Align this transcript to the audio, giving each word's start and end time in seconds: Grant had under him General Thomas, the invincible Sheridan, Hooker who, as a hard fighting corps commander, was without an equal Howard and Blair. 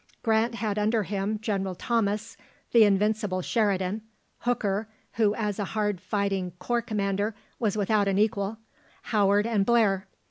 Grant 0.23 0.55
had 0.55 0.79
under 0.79 1.03
him 1.03 1.37
General 1.41 1.75
Thomas, 1.75 2.35
the 2.71 2.83
invincible 2.85 3.43
Sheridan, 3.43 4.01
Hooker 4.39 4.87
who, 5.11 5.35
as 5.35 5.59
a 5.59 5.63
hard 5.77 6.01
fighting 6.01 6.53
corps 6.57 6.81
commander, 6.81 7.35
was 7.59 7.77
without 7.77 8.07
an 8.07 8.17
equal 8.17 8.57
Howard 9.03 9.45
and 9.45 9.63
Blair. 9.63 10.07